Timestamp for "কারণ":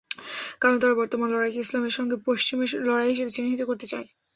0.61-0.77